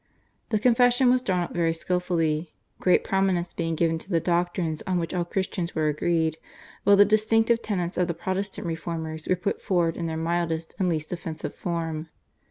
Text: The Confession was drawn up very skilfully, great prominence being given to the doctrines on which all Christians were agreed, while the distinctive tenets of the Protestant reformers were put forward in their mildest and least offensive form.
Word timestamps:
The 0.49 0.57
Confession 0.57 1.11
was 1.11 1.21
drawn 1.21 1.43
up 1.43 1.53
very 1.53 1.73
skilfully, 1.75 2.55
great 2.79 3.03
prominence 3.03 3.53
being 3.53 3.75
given 3.75 3.99
to 3.99 4.09
the 4.09 4.19
doctrines 4.19 4.81
on 4.87 4.97
which 4.97 5.13
all 5.13 5.23
Christians 5.23 5.75
were 5.75 5.89
agreed, 5.89 6.37
while 6.85 6.95
the 6.95 7.05
distinctive 7.05 7.61
tenets 7.61 7.99
of 7.99 8.07
the 8.07 8.15
Protestant 8.15 8.65
reformers 8.65 9.27
were 9.27 9.35
put 9.35 9.61
forward 9.61 9.95
in 9.95 10.07
their 10.07 10.17
mildest 10.17 10.73
and 10.79 10.89
least 10.89 11.13
offensive 11.13 11.53
form. 11.53 12.09